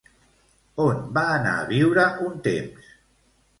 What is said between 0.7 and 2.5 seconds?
On va anar a viure un